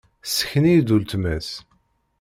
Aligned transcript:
Tesseken-iyi-d 0.23 0.93
uletma-s. 0.95 1.49